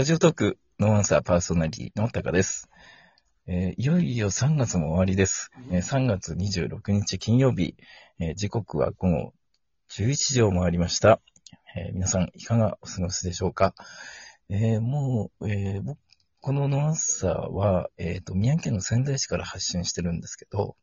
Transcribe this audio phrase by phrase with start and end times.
[0.00, 2.70] ラジオトークノーアンサーパーソナリティのタカです。
[3.46, 5.50] えーいよいよ3月も終わりです。
[5.70, 7.74] えー3月26日金曜日、
[8.18, 9.34] えー時刻は午後
[9.90, 11.20] 11時を回りました。
[11.76, 13.74] えー皆さんいかがお過ごしでしょうか、
[14.48, 15.82] えーもう、え
[16.40, 20.76] このノーアンサーは、えっ、と、宮城県の仙台市から発信してるんですけど、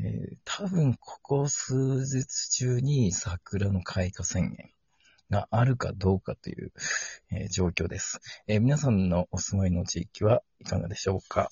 [0.00, 4.73] えー多分ここ数日中に桜の開花宣言
[5.34, 6.72] があるかどうかという、
[7.32, 11.50] えー状況です、えー皆さんのお住まいの地域はいかがでしょうか、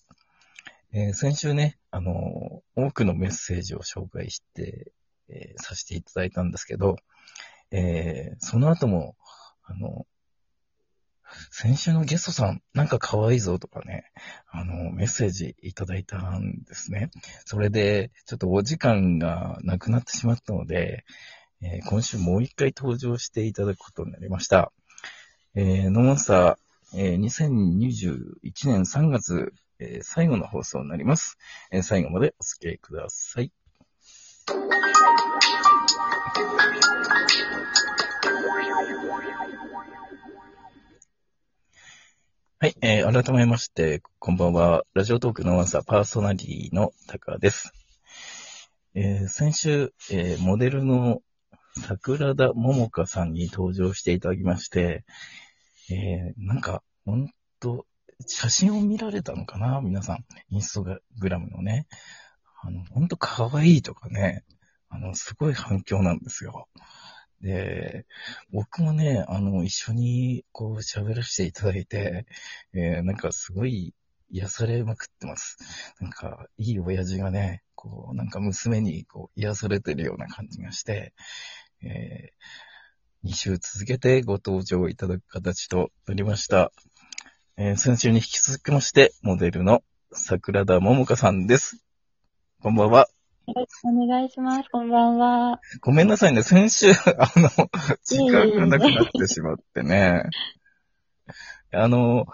[0.92, 4.92] えー先週ね、あの多くのメッセージを紹介して、
[5.28, 6.96] えさせていただいたんですけど、
[7.72, 9.16] えその後も、
[9.64, 10.06] あの、
[11.50, 14.04] 先週のゲストさん、なんか可愛いぞとかね、
[14.50, 17.10] あの、メッセージいただいたんですね。
[17.46, 21.04] それで、ちょっとお時間がなくなってしまったので、
[21.64, 24.72] えー今週もう一回登場していただくことになりました。
[25.54, 31.38] えー、ノモンスター、えー2021年3月、えー最後の放送になります、
[31.70, 33.52] えー最後までお付き合いください。
[42.58, 44.84] はい、えー改めまして、こんばんは。
[44.94, 47.72] ラジオトークのワンサーパーソナリティのタカです。
[48.94, 51.22] えー先週、えーモデルの
[51.80, 55.04] 桜田桃香さんに登場していただきまして、
[55.90, 57.86] えーなんか、ほんと、
[58.26, 60.24] 写真を見られたのかな皆さん。
[60.50, 61.86] インスタグラムのね。
[62.62, 64.44] あの、ほんと可愛いとかね、
[64.88, 66.68] あの、すごい反響なんですよ。
[67.40, 68.06] で、
[68.52, 72.26] 僕もね、あの、一緒にこう喋らせていただいて、
[72.74, 73.94] えーなんかすごい
[74.30, 75.56] 癒されまくってます。
[76.00, 81.12] なんか、いい親父がね、こう、なんか娘にこう癒されてるような感じがして、
[81.84, 82.32] え
[83.24, 86.72] 2週続けてご登場いただく形となりました。
[87.56, 91.84] えー先週に引き続きまして、モデルの桜田桃香さんです。
[92.60, 93.08] こんばんは。
[93.46, 94.68] よろしくお願いします。
[94.70, 95.60] こんばんは。
[95.80, 96.42] ごめんなさいね。
[96.42, 97.48] 先週、あの、
[98.04, 100.24] 時間がなくなってしまってね。
[101.72, 102.26] あの、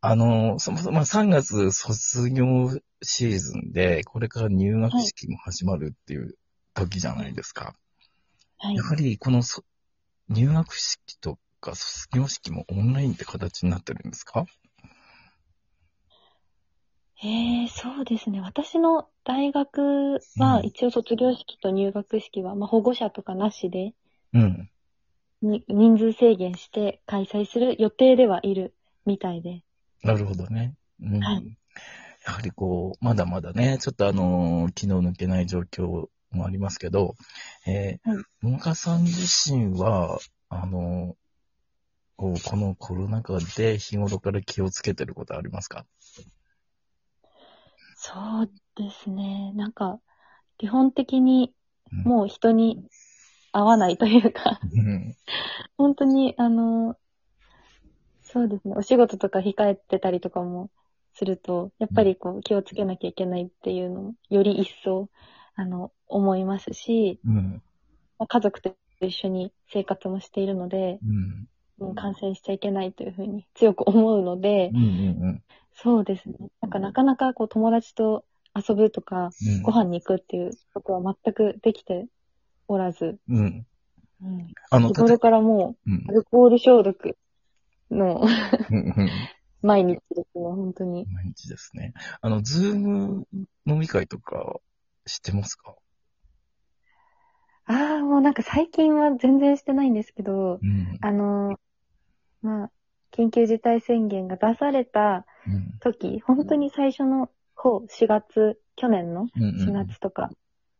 [0.00, 2.70] あの、そもそも3月卒業
[3.02, 6.36] シーズンで、これから入学式も始まるっていう
[6.74, 7.74] 時じゃないですか。
[8.58, 8.82] はいや。
[8.82, 9.62] はり、このそ
[10.28, 14.46] 入学式とか卒業式もオンラインって形になってるんですか？
[17.22, 18.40] えー、そうですね。
[18.40, 23.94] 私の大学はうん一応卒業式と入学式は、まあ、保護者とかなしで、
[24.34, 24.70] うん。
[25.42, 28.74] に人数制限して開催する予定ではいる
[29.06, 29.62] みたいで。
[30.02, 30.74] なるほどね。
[31.00, 31.20] うん。
[31.20, 31.58] はい
[32.26, 37.14] やはりこう、まだまだね、ちょっとあの、気の抜けない状況もありますけど、
[37.66, 39.22] えーはい、桃香さん自
[39.52, 41.16] 身は、あの、
[42.16, 45.84] こう、このコロナ禍で日頃から気をつけてることありますか？
[47.96, 49.52] そうですね。
[49.54, 50.00] なんか、
[50.58, 51.52] 基本的に
[51.92, 52.84] うんもう人に
[53.52, 55.16] 会わないというか、うん。
[55.76, 56.96] 本当に、あの、
[58.22, 58.74] そうですね。
[58.76, 60.70] お仕事とか控えてたりとかも
[61.14, 65.08] すると、やっぱりこう気をつけなきゃいけないっていうのを、より一層、
[65.54, 67.62] あの、思いますし、うん。
[68.18, 71.00] まあ家族と一緒に生活もしているので、
[71.78, 71.94] うん。
[71.94, 74.78] 感染しちゃいけないというふうに強く思うのでうん。
[74.78, 74.82] う、
[75.32, 75.42] ん。
[75.74, 76.36] そうですね。
[76.62, 78.24] なんかなかなかこう友達と
[78.54, 79.62] 遊ぶとか、うん。
[79.62, 82.06] ご飯に行くっていうことは全くできて
[82.68, 83.66] おらず、うん。
[84.22, 87.16] うん、あの、日頃からもうんう、アルコール消毒
[87.90, 88.22] の
[88.70, 89.10] うんうん
[89.62, 91.06] 毎日ですね、本当に。
[91.12, 91.92] 毎日ですね。
[92.20, 93.26] あの、ズーム
[93.66, 94.60] 飲み会とか
[95.06, 95.74] 知ってますか？
[97.66, 100.98] ああ、もうなんか最近は全然してないんですけど、うん。
[101.00, 101.58] あの、
[102.40, 102.70] まあ、
[103.12, 105.78] 緊急事態宣言が出されたうん。
[105.80, 110.30] 時、本当に最初の方、4月、去年のうんうん4月とか、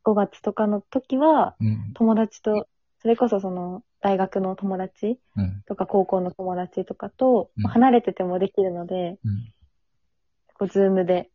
[0.05, 1.93] 5月とかの時は、うん。
[1.95, 2.69] 友達と、
[3.01, 5.63] それこそその、大学の友達うん。
[5.67, 9.53] とか高校の友達とかと、離れててもできるので、うん。
[10.55, 11.31] こう、ズームで、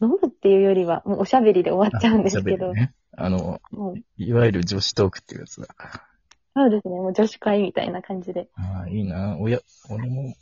[0.00, 2.72] 飲むっていうよりは、もうおしゃべりで終わっちゃうんですけど。
[3.16, 5.68] あの、もう、いわゆる女子トークっていうやつだ。
[6.54, 8.48] そうですね、もう女子会みたいな感じで。
[8.54, 9.36] ああ、いいな。
[9.38, 9.60] おや、
[9.90, 10.34] 俺も、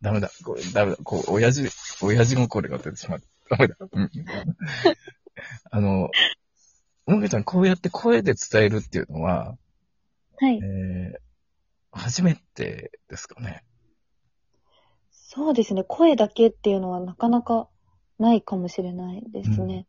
[0.00, 0.30] ダメだ。
[0.44, 0.98] これ、ダメだ。
[1.02, 1.68] こう、親父、
[2.02, 3.56] 親父もこれが出てしまった。
[3.56, 3.76] ダメだ。
[3.80, 4.10] うん。
[5.70, 6.10] あの、
[7.06, 9.56] もげちゃん、こうやって声で伝えるっていうのは、
[10.38, 11.14] はいえ。
[11.14, 11.18] ー、
[11.92, 13.64] 初めてですかね。
[15.10, 17.68] そうですね、声だけっていうのはなかなか
[18.18, 19.86] ないかもしれないですね。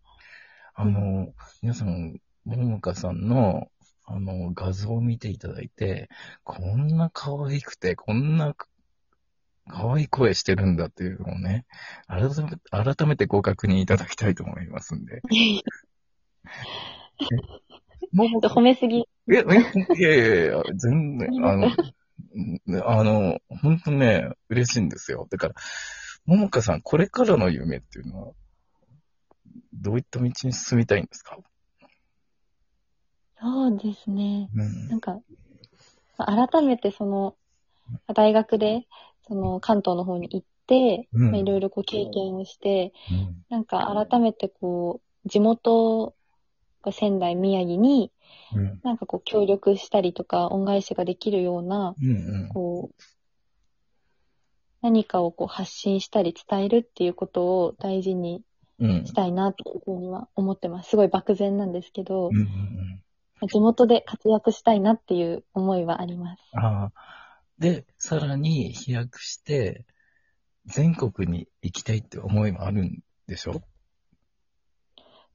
[0.75, 3.67] あの、皆さん、ももかさんの、
[4.05, 6.09] あの、画像を見ていただいて、
[6.43, 8.55] こんな可愛くて、こんな
[9.69, 11.65] 可愛い声してるんだっていうのをね、
[12.07, 12.49] 改め
[12.95, 15.21] 改めてご確認いただきたいと思いますんで。
[18.11, 18.99] もも褒めすぎ。
[18.99, 19.45] いや、い
[20.01, 21.71] やいやいや、全然、 あの、
[22.85, 25.27] あの、本当ね、嬉しいんですよ。
[25.29, 25.55] だから、
[26.25, 28.33] ももかさん、これからの夢っていうのは、
[29.73, 31.37] どういった道に進みたいんですか？
[33.41, 34.49] そうですね。
[34.55, 34.87] うん。
[34.89, 35.19] なんか、
[36.17, 37.35] まあ改めてその、
[38.13, 38.87] 大学で、
[39.27, 41.31] その関東の方に行って、うん。
[41.31, 43.45] まあいろいろこう経験をして、うん。
[43.49, 46.15] なんか改めてこう、地元
[46.81, 48.11] が仙台、宮城に、
[48.55, 48.79] うん。
[48.83, 51.95] なんかこう協力したりとか、恩返しができるような、
[52.53, 53.03] こう、
[54.81, 58.43] 何かをこう発信したり伝えるっていうことを大事にうん
[58.79, 60.89] したいなというふうには思ってます。
[60.89, 62.99] すごい漠然なんですけどうん、うん
[63.45, 66.41] 地元で活躍したいなっていう思いはあります。
[66.53, 66.91] ああ。
[67.59, 69.85] で、さらに飛躍して、
[70.65, 73.61] 全国に行きたいって思いもあるんでしょ？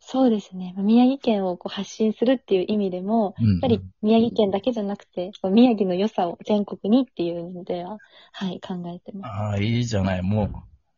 [0.00, 0.74] そうですね。
[0.78, 7.98] 宮城県をこう発信するっていう意味でも、やっやっぱり宮城県だけじゃなくて、宮城の良さを全国にっていうのでは、
[8.32, 9.30] はい、考えてます。
[9.30, 10.22] ああ、いいじゃない。
[10.22, 10.52] もう、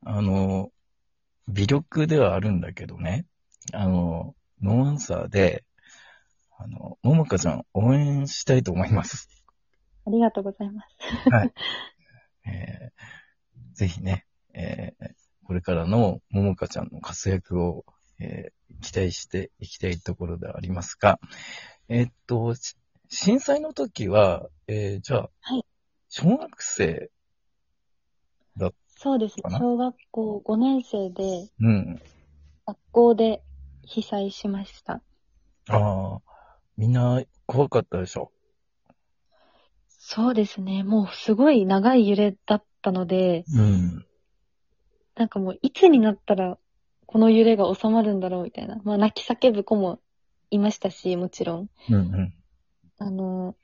[0.04, 0.70] あの、
[1.50, 3.26] 微力ではあるんだけどね。
[3.72, 5.64] あの、ノーアンサーで、
[6.58, 9.28] あの、ももかちゃん応援したいと思います。
[10.06, 11.30] ありがとうございます。
[11.30, 11.52] はい。
[12.46, 13.10] えー
[13.74, 15.10] ぜひね、えー
[15.44, 17.84] これからのももかちゃんの活躍を、
[18.18, 18.52] えー
[18.82, 21.18] 期待していきたいところではありますが、
[21.88, 22.76] えーっと、し
[23.08, 25.64] 震災の時は、えーじゃあ、はい
[26.08, 27.10] 小学生、
[29.02, 29.48] そうですねか。
[29.48, 29.58] な？
[29.58, 32.02] 小学校5年生で、うん。
[32.66, 33.42] 学校で
[33.82, 35.00] 被災しました。
[35.70, 36.20] ああ、
[36.76, 38.30] みんな怖かったでしょ？
[39.88, 40.82] そうですね。
[40.84, 44.04] もうすごい長い揺れだったので、うん。
[45.14, 46.58] なんかもういつになったら
[47.06, 48.82] この揺れが収まるんだろうみたいな。
[48.84, 49.98] まあ泣き叫ぶ子も
[50.50, 51.70] いましたし、もちろん。
[51.88, 52.34] うんうん。
[52.98, 53.56] あの、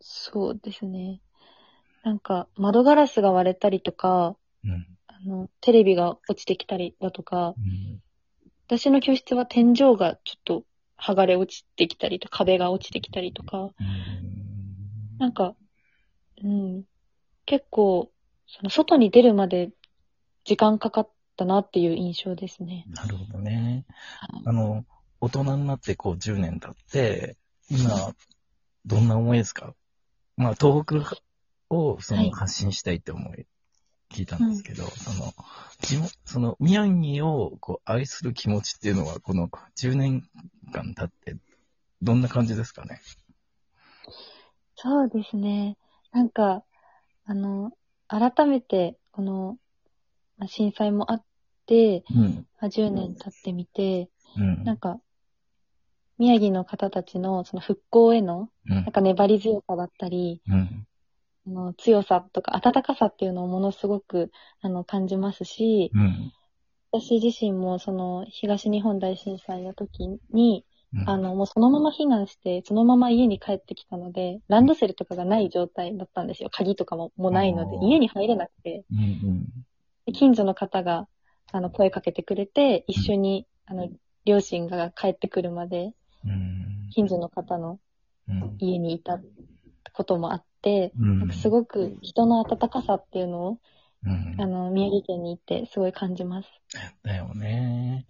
[0.00, 1.20] そうですね。
[2.02, 4.86] なんか窓ガラスが割れたりとか、うん。
[5.06, 8.02] あの、テレビが落ちてきたりだとか、うん
[8.68, 10.64] 私の教室は天井がちょっと
[10.98, 13.68] 剥がれ落ちてきたりと、壁が落ちてきたりとか、
[15.18, 15.54] なんか、
[16.42, 16.84] うん、
[17.44, 18.10] 結構、
[18.46, 19.72] その外に出るまで
[20.44, 22.86] 時間かかったなっていう印象ですね。
[22.88, 23.84] なるほどね。
[24.46, 24.86] あの、
[25.20, 27.36] 大人になってこう10年経って、
[27.68, 28.14] 今、
[28.86, 29.74] どんな思いですか？
[30.36, 31.20] まあ、東北
[31.72, 33.46] をそはいの発信したいって思い、
[34.10, 35.32] 聞いたんですけど、その、
[35.80, 40.22] 地元その、宮城をこう愛する気持ちっていうのは、この10年
[40.72, 41.36] 間経って、
[42.02, 43.00] どんな感じですかね？
[44.76, 45.76] そうですね。
[46.12, 46.64] なんか、
[47.24, 47.72] あの、
[48.08, 49.56] 改めて、この、
[50.36, 51.24] まあ震災もあっ
[51.66, 52.46] て、うん。
[52.60, 54.64] まあ10年経ってみて、うん。
[54.64, 55.00] なんか、
[56.18, 60.86] 宮城の方たちのその復興への、うんなんか粘り強さだったり、うん。
[61.46, 64.30] あの強さとか温かさっていうのをものすごく
[64.60, 66.32] あの感じますし、うん。
[66.92, 76.50] 私自身もその東日本大震災の時に、うんあのもうそのまま避難して、そのまま家に帰ってきたので、ランドセルとかがない状態だったんですよ。
[76.52, 79.02] 鍵とかももうないので家に入れなくて、うんう
[79.32, 79.46] ん。
[80.04, 81.08] で近所の方が
[81.50, 83.88] あの声かけてくれて、一緒にあの
[84.26, 85.94] 両親が帰ってくるまで、
[86.26, 86.90] うん。
[86.90, 87.78] 近所の方の
[88.28, 88.56] うん。
[88.58, 89.18] 家にいた
[89.94, 90.51] こともあって、
[90.98, 93.58] うんなんかすごく人の温かさっていうのを、
[94.04, 96.48] うんあの、宮城県に行ってすごい感じます。
[97.02, 98.06] だよね。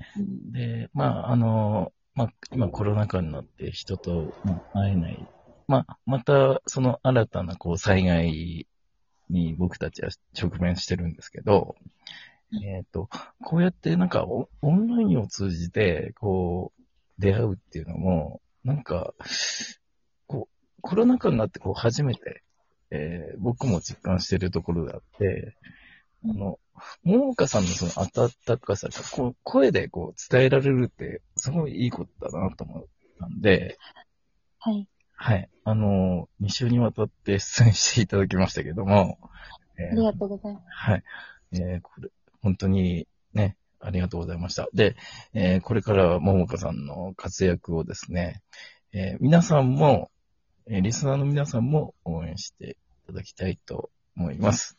[0.51, 5.29] で、まあ、あの、まあ、今コロナ禍になって人とまあ会えない。
[5.69, 8.67] まあ、また、その新たな、こう、災害
[9.31, 11.77] に僕たちは直面してるんですけど、
[12.63, 13.09] えっ、と、
[13.43, 16.83] こうやってなんかオオンラインを通じて、こう、
[17.19, 19.15] 出会うっていうのも、なんか、
[20.27, 22.42] こう、コロナ禍になってこう、初めて、
[22.93, 25.57] えー僕も実感してるところがあって、
[26.25, 26.59] あの、
[27.03, 32.85] ももかさんのその温かさが、こう、声でこう伝えられるって、すごいいいことだなと思っ
[33.19, 33.79] たんで、
[34.59, 34.87] はい。
[35.15, 35.49] はい。
[35.65, 39.19] あの、2週にわたって出演していただきましたけども、
[39.79, 40.65] えーありがとうございます。
[40.69, 41.03] はい。
[41.53, 42.11] えーこれ、
[42.43, 44.69] 本当にね、ありがとうございました。
[44.75, 44.97] で、
[45.33, 48.43] えーこれからはももかさんの活躍をですね、
[48.93, 50.11] えー皆さんも、
[50.67, 52.75] えーリスナーの皆さんも応援してい
[53.07, 54.79] ただきたいと思います。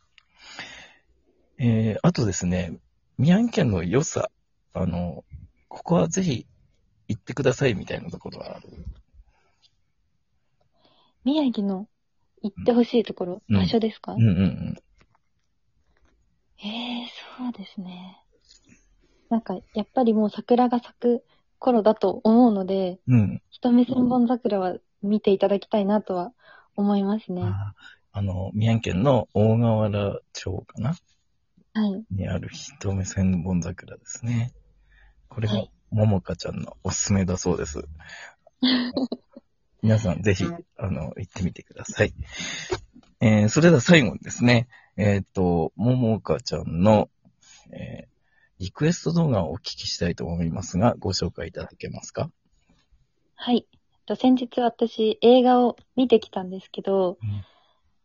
[1.58, 2.80] えーあとですね、
[3.18, 4.30] 宮城県の良さ、
[4.74, 5.24] あの、
[5.68, 6.48] ここはぜひ
[7.08, 8.70] 行ってくださいみたいなところはある？
[11.24, 11.88] 宮城の
[12.42, 14.78] 行ってほしいところ、うん場所ですか、うんうんうん。
[16.58, 18.20] ええそうですね。
[19.30, 21.24] なんか、やっぱりもう桜が咲く
[21.60, 23.42] 頃だと思うので、うん。
[23.50, 26.34] 一目千本桜は見ていただきたいなとは
[26.76, 27.44] 思いますね。
[28.14, 30.92] はああの、宮城県の大河原町かな？
[30.92, 30.96] い
[32.12, 34.54] にある一目千本桜ですね。
[35.28, 37.88] これがはい、ももかちゃんのおすすめだそうです。
[39.82, 40.46] 皆さんぜひ、
[40.78, 42.14] あの、行ってみてください。
[43.20, 47.10] えー、それでは最後にですね、えっ、と、ももかちゃんの、
[47.72, 48.14] えー
[48.60, 52.32] リクエスト動画をお聞きしたいと思いますが、ご紹介いただけますか？
[53.36, 53.68] はい。
[53.72, 57.18] えっと先日私映画を見てきたんですけど、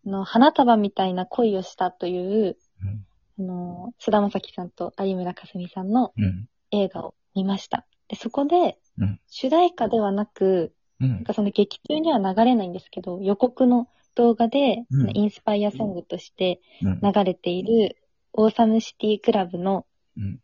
[0.06, 3.06] あの花束みたいな恋をしたという、うん。
[3.40, 6.48] あの、菅田将暉さんと有村架純さんのうん。
[6.70, 7.86] 映画を見ました。
[8.08, 11.24] で、そこでうん、主題歌ではなく、うんなん。
[11.24, 17.00] かその劇中には流れないんですけど、予告の動画で、うんインスパイアソングとしてうん。
[17.00, 17.96] 流れている、
[18.32, 19.86] オーサムシティクラブの
[20.16, 20.40] うん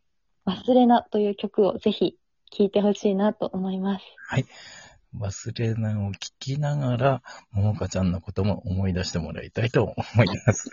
[0.47, 2.17] 忘れなという曲をぜひ
[2.51, 4.05] 聴いてほしいなと思います。
[4.29, 4.45] はい。
[5.19, 9.95] 忘れないを聞きながら、ももかちゃんのことも思い出してもらいたいと思
[10.25, 10.71] います。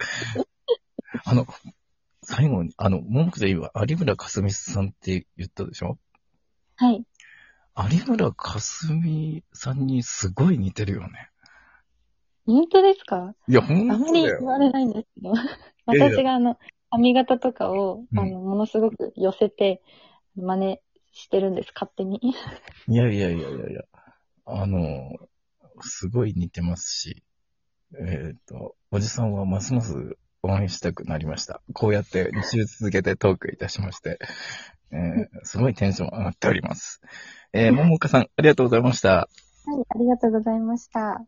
[1.25, 1.45] あの、
[2.24, 5.98] 最後に、あの、ももかちゃん今、有村架純さんって言ったでしょ？
[6.75, 7.03] はい。
[7.77, 11.29] 有村架純さんにすごい似てるよね。
[12.45, 13.36] 本当ですか？
[13.48, 14.24] いや、ほんあまり。
[14.24, 15.33] 言われないんですけど、
[15.86, 16.57] 私があの、
[16.89, 19.81] 髪型とかを、うんあの、ものすごく寄せて、
[20.36, 20.79] 真似
[21.12, 22.19] してるんです、勝手に。
[22.88, 23.81] いやいやいやいやいや。
[24.45, 25.12] あの、
[25.81, 27.24] すごい似てますし、
[28.00, 31.62] えっ、と、おじさんはますます応援したくなりました。
[31.74, 34.19] こうやって2週続けてトークいたしまして、
[34.91, 37.01] えーすごいテンション上がっております。
[37.53, 39.10] えー、ももかさん、ありがとうございました。
[39.10, 39.27] は
[39.79, 41.25] い、ありがとうございました。